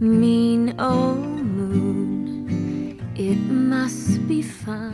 [0.00, 3.00] mean old moon.
[3.16, 4.92] It must be fun.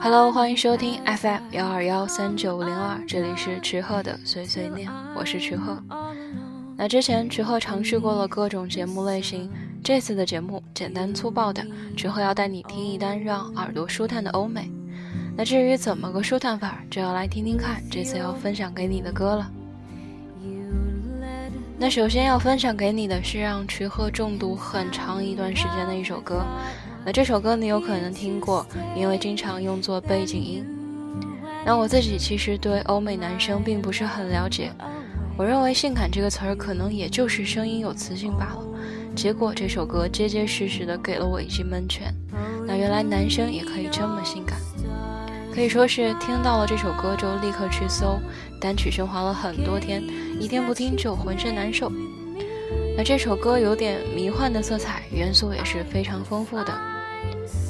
[0.00, 5.80] Hello，欢迎收听 FM 幺二幺三九五零二，这里是池鹤的碎碎念，我是池鹤。
[6.76, 9.48] 那之前池鹤尝试过了各种节目类型，
[9.82, 11.64] 这次的节目简单粗暴的，
[11.96, 14.68] 池鹤要带你听一单让耳朵舒坦的欧美。
[15.36, 19.48] 那至于怎么个舒坦法，就要来听听看这次要分享给你的歌了。
[21.80, 26.44] 那首先要分享给你的是让池鹤中毒很长一段时间的一首歌。
[27.04, 30.66] 那这首歌你有可能听过，因为经常用作背景音。
[31.64, 34.72] 那我自己其实对欧美男生并不是很了解。
[35.36, 38.64] 我认为“性感”这个词儿可能也就是声音有磁性罢了，
[39.14, 42.12] 结果这首歌结结实实的给了我一记闷拳。
[42.66, 44.58] 那原来男生也可以这么性感，
[45.58, 48.20] 可以说是听到了这首歌就立刻去搜，
[48.60, 50.00] 单曲循环了很多天，
[50.40, 51.90] 一天不听就浑身难受。
[52.96, 56.72] 那这首歌有点迷幻的色彩，元素也是非常丰富的。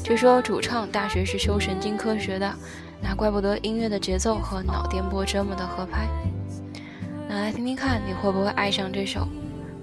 [0.04, 2.54] 据说主唱大学是修神经科学的，
[3.00, 6.06] 那怪不得音乐的节奏和脑电波这么的合拍。
[7.26, 9.26] 那来听听看，你会不会爱上这首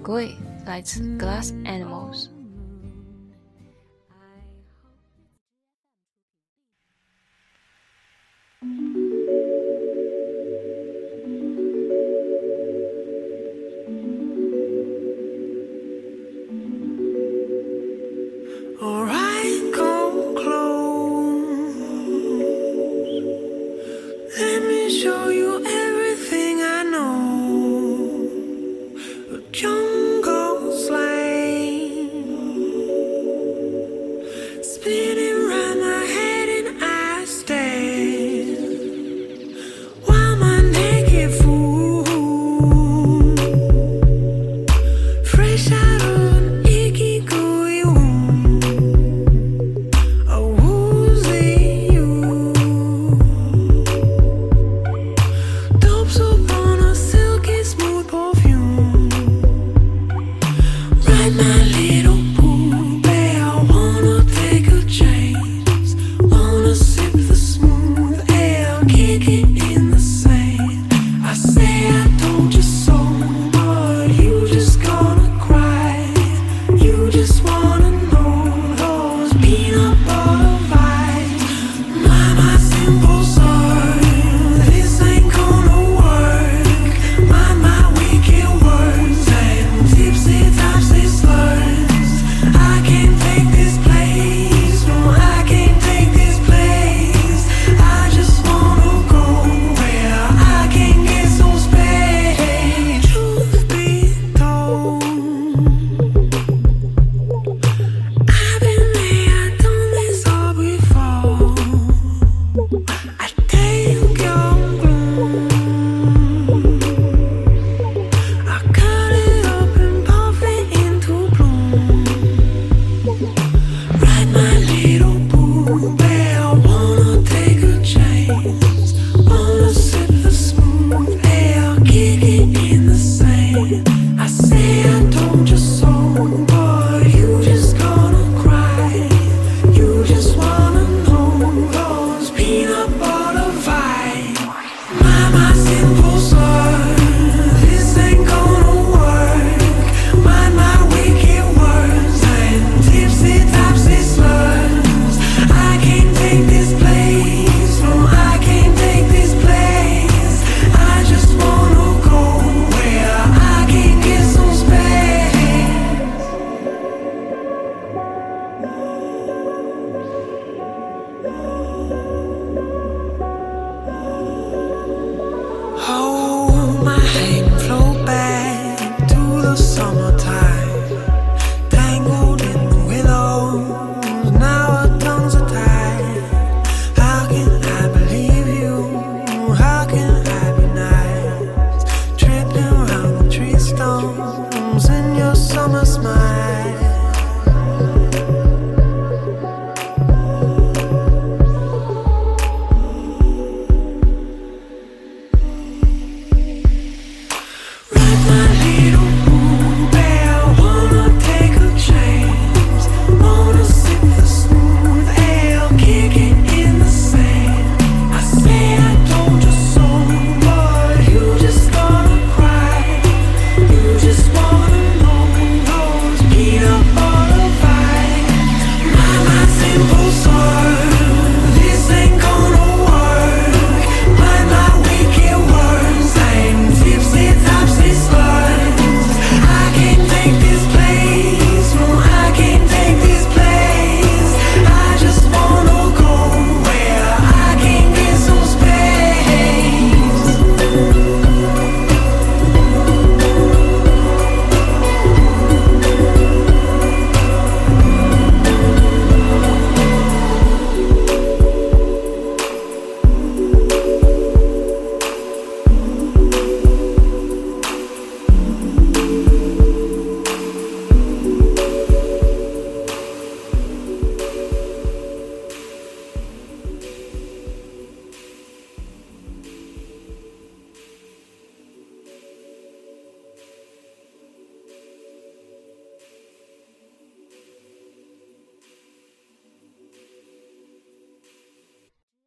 [0.08, 0.28] 《Grey》
[0.64, 1.95] 来自 Glass Animal。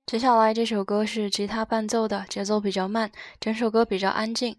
[0.10, 4.56] 接下来这首歌是吉他伴奏的，节奏比较慢，整首歌比较安静。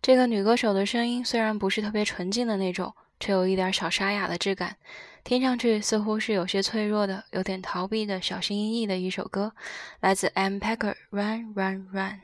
[0.00, 4.76] 这个女歌手的声音虽然不是特别纯净的那种，却有一点小沙哑的质感，
[5.22, 9.52] 听上去似乎是有些脆弱的、有点逃避的小心翼翼的一首歌，
[10.00, 12.22] 来自 M Packer Run Run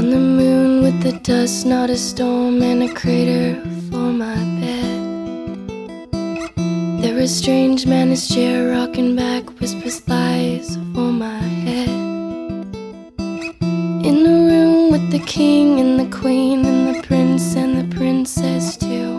[0.00, 3.54] Run。the dust, not a storm, and a crater
[3.90, 6.10] for my bed.
[7.02, 11.88] There was strange man, his chair rocking back, whispers lies for my head.
[14.08, 18.76] In the room with the king and the queen, and the prince and the princess
[18.76, 19.16] too.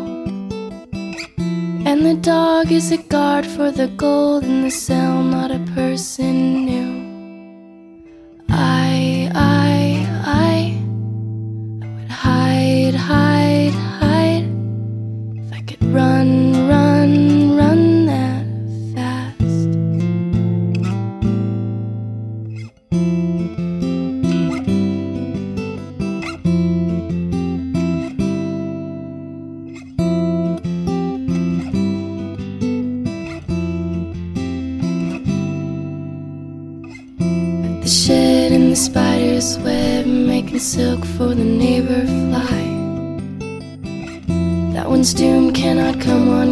[1.90, 6.31] And the dog is a guard for the gold in the cell, not a person
[46.12, 46.51] cannot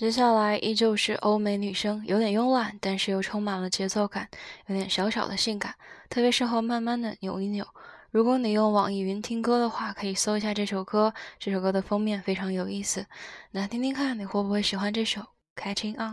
[0.00, 4.26] 接下来依旧是欧美女生，有点慵懒，但是又充满了节奏感，
[4.64, 5.74] 有点小小的性感，
[6.08, 7.66] 特别适合慢慢的扭一扭。
[8.10, 13.04] 如果你用网易云听歌的话，可以搜一下这首歌，这首歌的封面非常有意思。
[13.50, 15.20] 那听听看，你会不会喜欢这首
[15.54, 16.12] 《Catching On》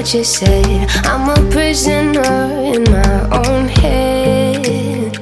[0.00, 0.86] what you.
[1.04, 2.22] I'm a prisoner
[2.74, 5.18] in my own head.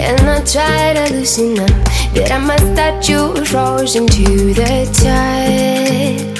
[0.00, 1.70] And I try to loosen up,
[2.14, 6.31] but I must that you frozen to the touch.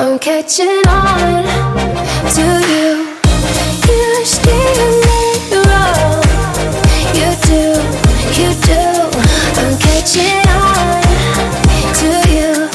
[0.00, 1.42] I'm catching on
[2.34, 3.18] to you.
[3.88, 5.18] You steer me
[5.66, 6.22] wrong.
[7.18, 7.62] You do,
[8.38, 8.82] you do.
[9.58, 11.02] I'm catching on
[11.98, 12.70] to you.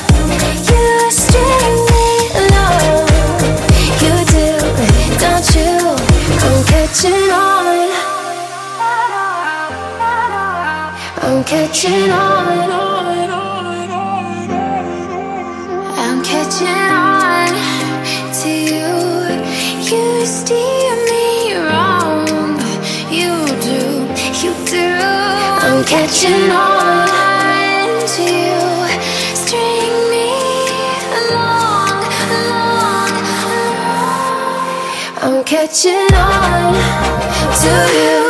[0.67, 2.05] You string me
[2.43, 3.07] along.
[4.03, 4.47] You do,
[5.17, 5.95] don't you?
[6.43, 7.87] I'm catching on.
[11.21, 12.92] I'm catching on.
[25.85, 27.07] Catching on
[28.07, 28.59] to you.
[29.35, 30.29] String me
[31.19, 33.11] along, along,
[33.61, 34.67] along.
[35.21, 36.73] I'm catching on
[37.61, 38.22] to you.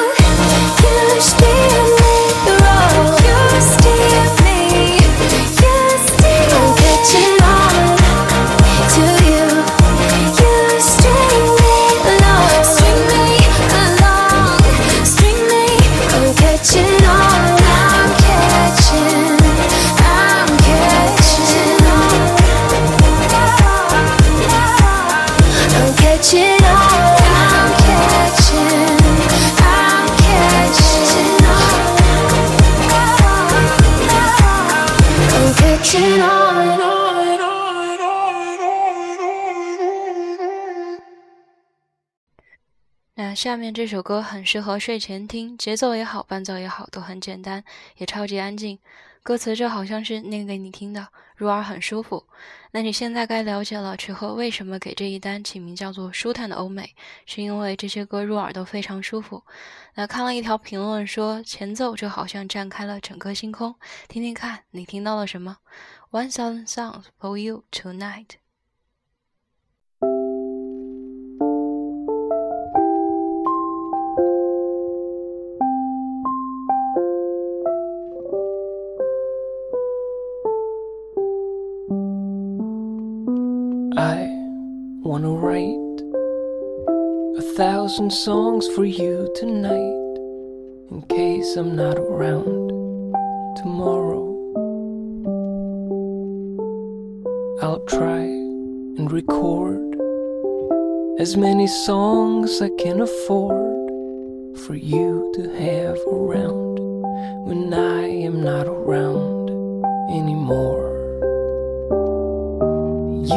[43.44, 47.62] 下面这首歌很适合睡前听，节奏也好，伴奏也好，都很简单，
[47.98, 48.80] 也超级安静。
[49.22, 52.26] 歌词就好像是念给你听的，入耳很舒服。
[52.72, 56.96] 那你现在该了解了，池鹤为什么给这一单起名叫做“舒坦的欧美”，
[57.28, 59.44] 是因为这些歌入耳都非常舒服。
[59.96, 63.76] 那看了一条评论说，前奏就好像绽开了整个星空，
[64.08, 65.58] 听听看，你听到了什么
[66.12, 68.43] ？One thousand songs for you tonight。
[87.94, 90.18] Thousand songs for you tonight
[90.90, 92.72] in case I'm not around
[93.56, 94.34] tomorrow.
[97.62, 98.24] I'll try
[98.98, 99.96] and record
[101.20, 103.92] as many songs I can afford
[104.62, 106.80] for you to have around
[107.46, 109.50] when I am not around
[110.10, 110.90] anymore.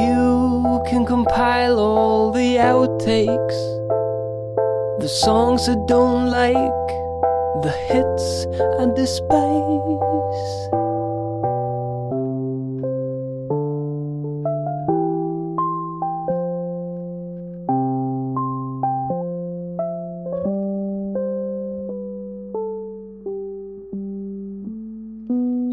[0.00, 3.75] You can compile all the outtakes,
[5.06, 6.88] the songs I don't like,
[7.62, 8.44] the hits
[8.80, 9.36] I despise.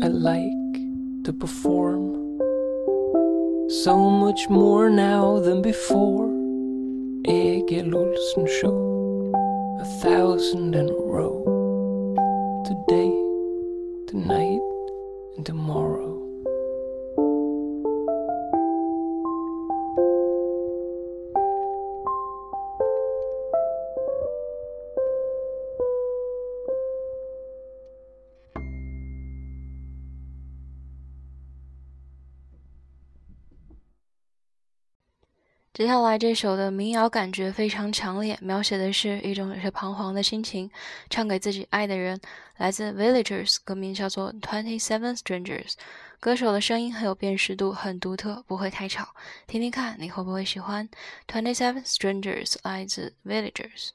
[0.03, 0.75] I like
[1.23, 2.03] to perform
[3.67, 6.29] so much more now than before.
[7.25, 8.82] Egil Olsen Show,
[10.43, 11.32] thousand in a row.
[36.17, 40.69] 这首的民谣感觉非常强烈，描写的是一种有些彷徨的心情，
[41.09, 42.19] 唱给自己爱的人。
[42.57, 45.73] 来自 Villagers，歌名叫做 Twenty Seven Strangers。
[46.19, 49.09] 歌手的声音很有辨识度，很独特，不会太吵。
[49.47, 50.87] 听听看，你会不会喜欢
[51.27, 52.55] Twenty Seven Strangers？
[52.63, 53.89] 来自 Villagers。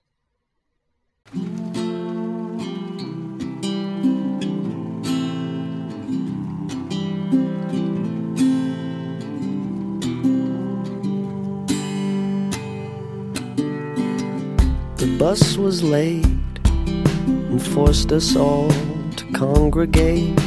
[15.19, 16.25] Bus was late
[16.65, 18.71] and forced us all
[19.17, 20.39] to congregate.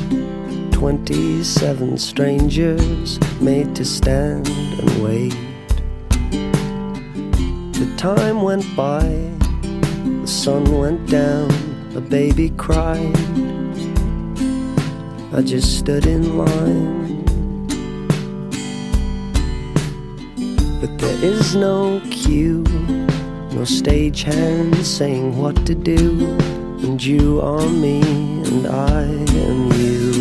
[0.72, 5.36] Twenty-seven strangers made to stand and wait.
[7.74, 11.52] The time went by, the sun went down,
[11.94, 13.18] a baby cried.
[15.34, 17.26] I just stood in line.
[20.80, 22.64] But there is no queue
[23.54, 26.38] no stagehand saying what to do.
[26.84, 30.12] And you are me, and I am you.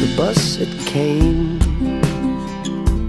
[0.00, 1.60] The bus it came,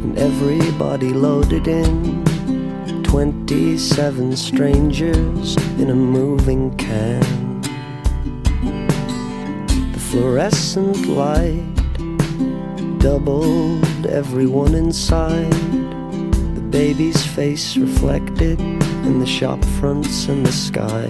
[0.04, 2.31] and everybody loaded in.
[3.12, 7.60] 27 strangers in a moving can.
[9.92, 11.76] The fluorescent light
[13.00, 15.52] doubled everyone inside.
[16.56, 21.08] The baby's face reflected in the shop fronts and the sky.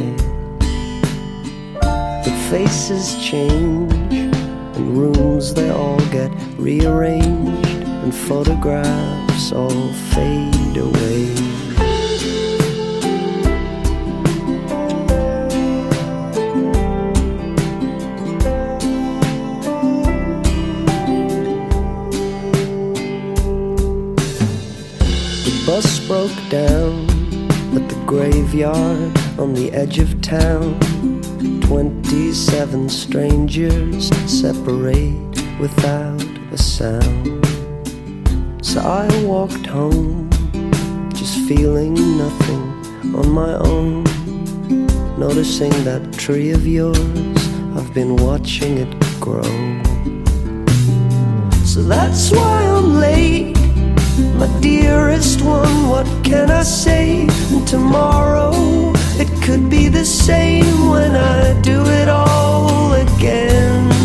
[2.26, 11.71] The faces change, and rooms they all get rearranged, and photographs all fade away.
[26.22, 27.10] Broke down
[27.76, 30.80] at the graveyard on the edge of town.
[31.62, 35.18] Twenty-seven strangers separate
[35.60, 37.44] without a sound.
[38.64, 40.30] So I walked home,
[41.16, 44.04] just feeling nothing on my own.
[45.18, 47.00] Noticing that tree of yours,
[47.76, 49.42] I've been watching it grow.
[51.66, 53.61] So that's why I'm late.
[54.38, 57.28] My dearest one, what can I say?
[57.66, 58.52] Tomorrow
[59.18, 64.01] it could be the same when I do it all again.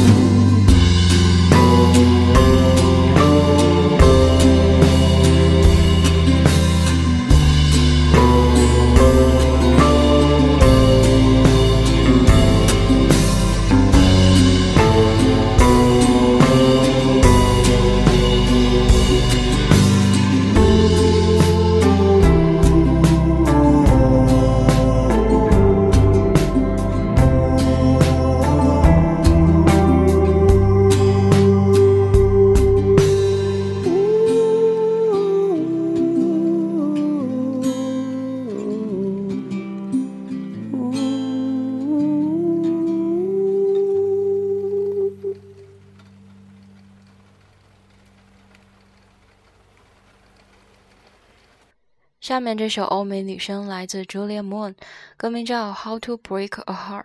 [52.27, 54.75] 下面这首欧美女声来自 Julia Moon，
[55.17, 57.03] 歌名叫《How to Break a Heart》，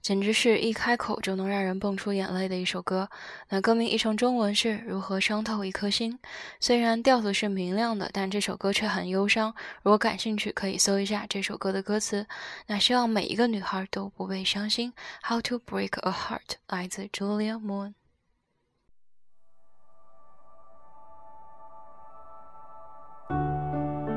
[0.00, 3.10] 简直是一开口就能让人蹦出眼泪的一首歌。
[3.48, 6.20] 那歌名译成中文是如何伤透一颗心。
[6.60, 9.52] 虽然调子是明亮的，但这首歌却很忧伤。
[9.82, 12.24] 如果感兴趣，可以搜一下这首歌的歌词。
[12.68, 14.92] 那希望每一个女孩都不被伤心。
[15.28, 16.38] 《How to Break a Heart》
[16.68, 17.94] 来自 Julia Moon。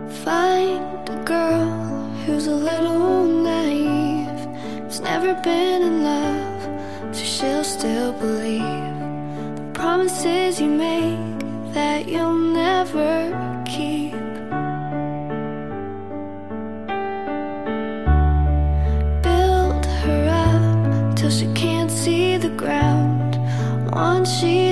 [0.10, 1.70] Find a girl
[2.26, 4.40] who's a little naive,
[4.84, 9.00] who's never been in love, so she'll still believe
[9.58, 13.32] the promises you make that you'll never
[13.66, 14.14] keep.
[19.24, 23.38] Build her up till she can't see the ground.
[23.94, 24.67] Once she's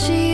[0.00, 0.27] When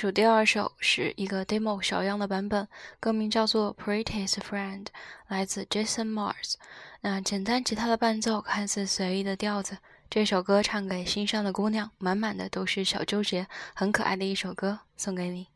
[0.00, 2.66] 数第二首是一个 demo 小样的版本，
[2.98, 4.84] 歌名叫做《Prettiest Friend》，
[5.28, 6.54] 来自 Jason Mars。
[7.02, 9.76] 那简单吉他的伴奏，看似随意的调子，
[10.08, 15.48] 这首歌唱给心上的姑娘，满满的都是小纠结，很可爱的一首歌，送给你。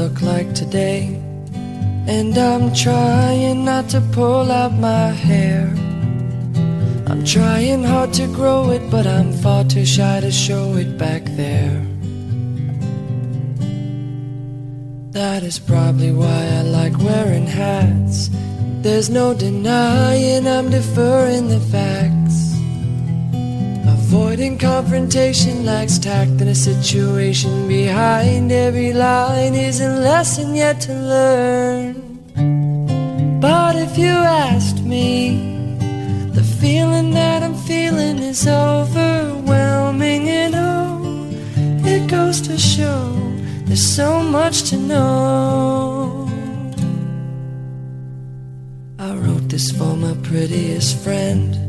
[0.00, 1.02] Look like today.
[2.06, 5.66] And I'm trying not to pull out my hair.
[7.10, 11.22] I'm trying hard to grow it, but I'm far too shy to show it back
[11.42, 11.76] there.
[15.18, 18.30] That is probably why I like wearing hats.
[18.84, 22.19] There's no denying I'm deferring the facts.
[24.12, 30.92] Avoiding confrontation lacks tact in a situation behind every line is a lesson yet to
[30.92, 31.94] learn.
[33.38, 35.78] But if you asked me,
[36.32, 41.28] the feeling that I'm feeling is overwhelming, and oh,
[41.86, 43.14] it goes to show
[43.66, 46.28] there's so much to know.
[48.98, 51.59] I wrote this for my prettiest friend,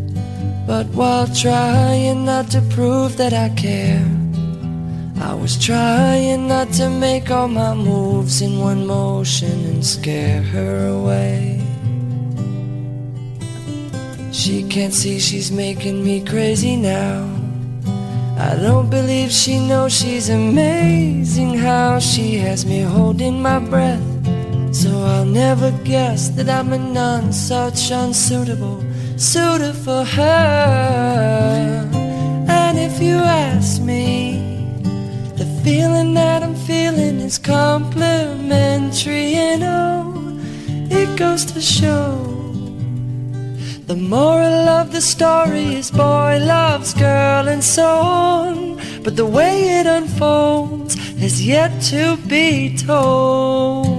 [0.65, 4.05] but while trying not to prove that I care.
[5.19, 10.87] I was trying not to make all my moves in one motion and scare her
[10.87, 11.61] away.
[14.31, 17.29] She can't see she's making me crazy now.
[18.37, 24.01] I don't believe she knows she's amazing how she has me holding my breath.
[24.73, 28.83] So I'll never guess that I'm a none such unsuitable
[29.21, 31.87] suitor for her.
[32.49, 34.81] And if you ask me,
[35.35, 40.39] the feeling that I'm feeling is complimentary, and oh,
[40.89, 42.17] it goes to show.
[43.85, 49.79] The moral of the story is boy loves girl and so on, but the way
[49.79, 53.90] it unfolds is yet to be told.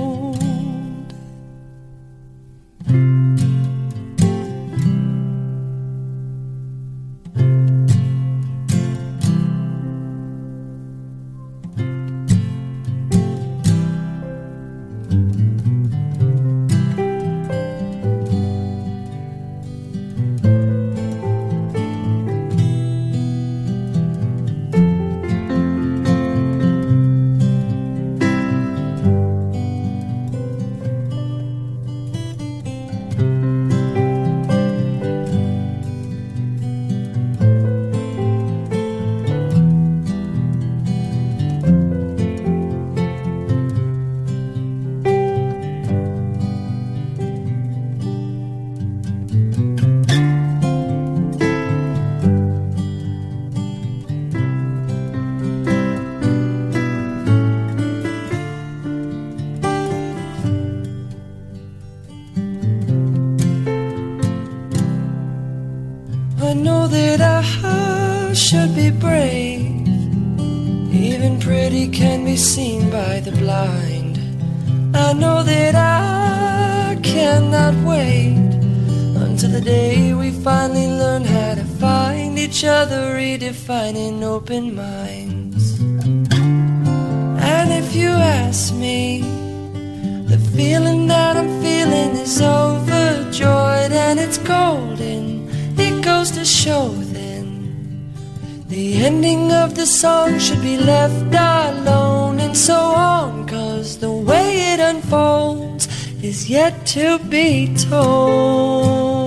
[83.63, 85.81] Redefining open minds.
[87.41, 89.21] And if you ask me,
[90.27, 95.49] the feeling that I'm feeling is overjoyed and it's golden.
[95.79, 98.13] It goes to show then
[98.69, 103.47] the ending of the song should be left alone and so on.
[103.47, 105.89] Cause the way it unfolds
[106.23, 109.22] is yet to be told.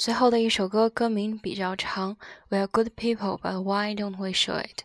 [0.00, 2.16] 最后的一首歌，歌名比较长
[2.48, 4.84] ，We are good people, but why don't we show it？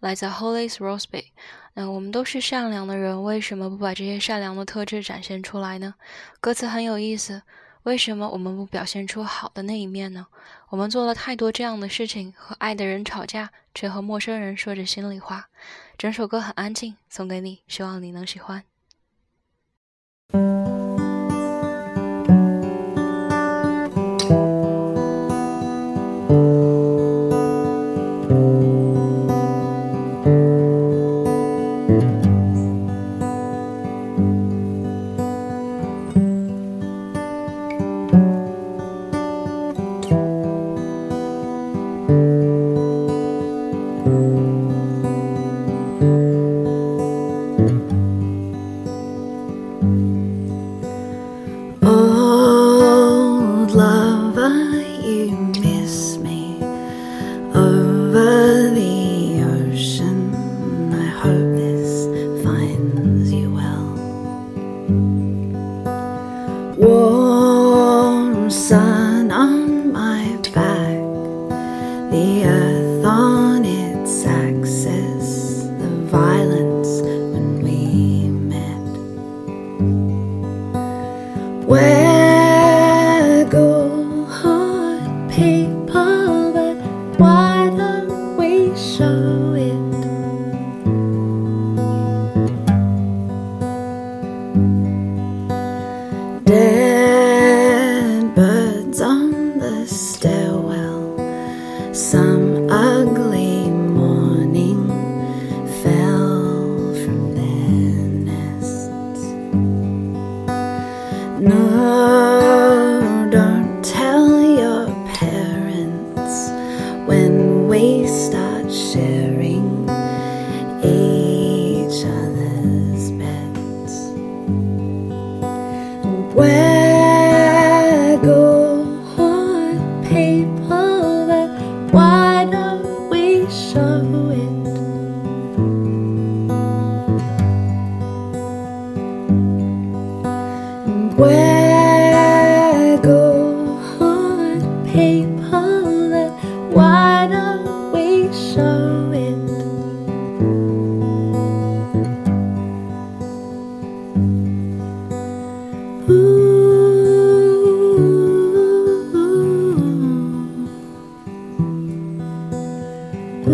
[0.00, 1.26] 来自 Hollis Rosby。
[1.74, 5.96] 那我们都是善良的人，为什么不把这些善良的特质展现出来呢？
[6.40, 7.42] 歌词很有意思，
[7.82, 10.28] 为什么我们不表现出好的那一面呢？
[10.70, 15.50] 我们做了太多这样的事情，和爱的人吵架，却和陌生人说着心里话。
[15.98, 18.64] 整首歌很安静，送给你，希望你能喜欢。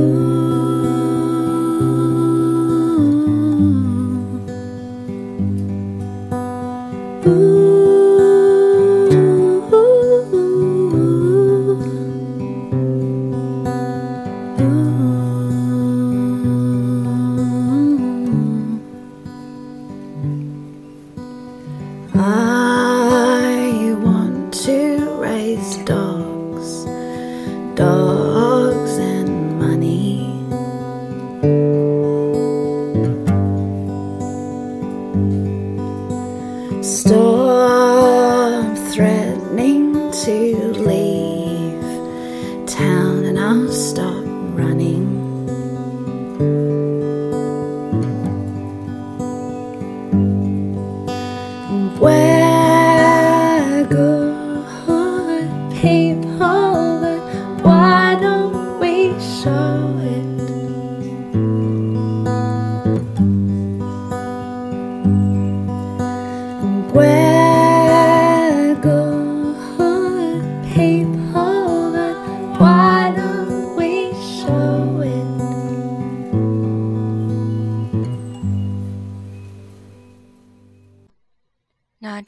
[0.01, 0.40] Ooh.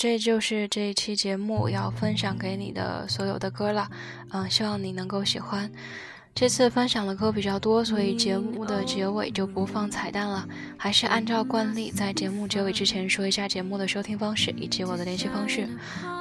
[0.02, 3.88] 这就是这一期节目要分享给你的所有的歌了，
[4.32, 5.70] 嗯，希望你能够喜欢。
[6.34, 10.44] 这次分享的歌比较多，所以节目的结尾就不放彩蛋了，
[10.76, 15.68] 还是按照惯例，在节目结尾之前说一下节目的收听方式以及我的联系方式。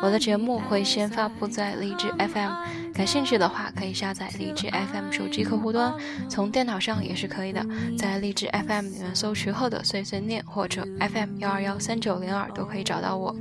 [0.03, 5.91] 我的节目会先发布在荔枝 FM，感兴趣的话可以下载荔枝 FM 手机客户端，
[6.29, 7.65] 从电脑上也是可以的，
[7.97, 13.35] 在荔枝 FM 里面搜“徐鹤的碎碎念”或者 FM 幺二幺三九零二都可以找到我。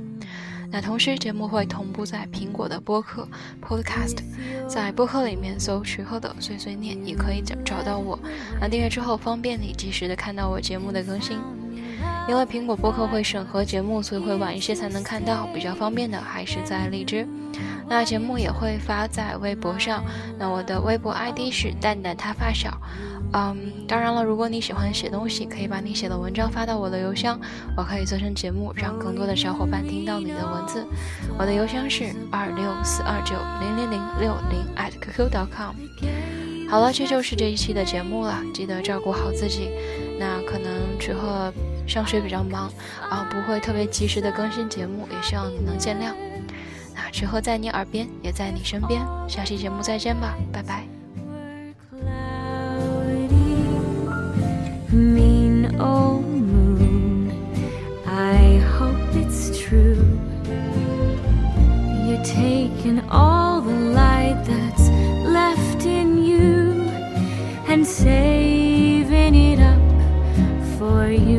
[0.71, 3.27] 那同时，节目会同步在苹果的播客
[3.61, 4.19] Podcast，
[4.67, 8.17] 在播客里面搜“徐鹤的碎碎念”也可以找找到我。
[8.59, 11.37] 那订阅之后，方便你及时的看到我节目的更新。
[12.31, 15.45] 因为苹果播客会审核节目，所以会晚一些才能看到。
[15.53, 17.27] 比较方便的还是在荔枝。
[17.89, 20.01] 那节目也会发在微博上，
[20.39, 22.71] 那我的微博 ID 是蛋蛋他发小。
[23.33, 27.37] 嗯，当然了，如果你喜欢写东西，可以把你写的文章发到我的邮箱，
[27.75, 30.87] 我可以做成节目，让更多的小伙伴听到你的文字。
[31.37, 35.75] 我的邮箱是二六四二九零零零六零 at qq.com。
[36.69, 39.71] 好了，这就是这一期的节目了，记得照顾好自己。
[40.17, 41.51] 那可能之后
[41.91, 42.71] 上学比较忙
[43.09, 46.13] 啊，不会特别及时的更新节目，也希望你能见谅。
[46.95, 50.87] 那曲鹤在你耳边，也在你身边，下期节目再见吧，拜拜。
[54.93, 57.31] mean old moon.
[58.05, 60.05] I hope it's true.
[62.05, 64.89] You're taking all the light that's
[65.25, 66.89] left in you
[67.67, 69.81] and saving it up
[70.77, 71.30] for you.